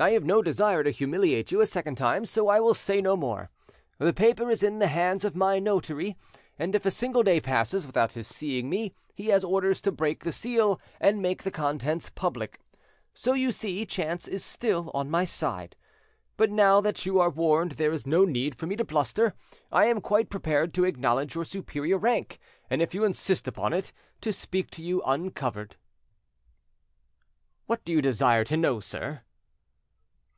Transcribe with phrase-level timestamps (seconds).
[0.00, 3.16] I have no desire to humiliate you a second time, so I will say no
[3.16, 3.50] more.
[3.98, 6.16] The paper is in the hands of my notary,
[6.56, 10.22] and if a single day passes without his seeing me he has orders to break
[10.22, 12.60] the seal and make the contents public.
[13.12, 15.74] So you see chance is still on my side.
[16.36, 19.34] But now that you are warned there is no need for me to bluster.
[19.72, 22.38] I am quite prepared to acknowledge your superior rank,
[22.70, 25.74] and if you insist upon it, to speak to you uncovered."
[27.66, 29.22] "What do you desire to know, sir?"